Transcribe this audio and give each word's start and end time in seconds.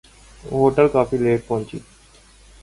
وہ 0.43 0.59
ہوٹل 0.61 0.87
کافی 0.93 1.17
لیٹ 1.17 1.47
پہنچی 1.47 1.79